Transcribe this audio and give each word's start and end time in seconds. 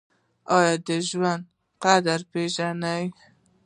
ایا 0.55 0.73
د 0.87 0.89
ژوند 1.09 1.43
قدر 1.83 2.19
پیژنئ؟ 2.31 3.03